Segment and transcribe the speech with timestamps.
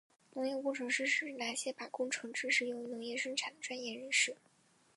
[0.33, 4.35] 农业工程师是指那些把工程知识用于农业生产的专业人士。